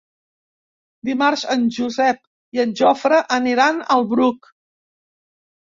Dimarts 1.09 1.43
en 1.55 1.67
Josep 1.77 2.23
i 2.59 2.65
en 2.67 2.75
Jofre 2.83 3.23
aniran 3.39 3.87
al 3.99 4.11
Bruc. 4.17 4.53